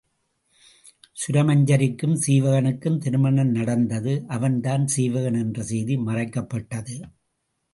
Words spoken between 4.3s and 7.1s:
அவன்தான் சீவகன் என்ற செய்தி மறைக்கப்பட்டது.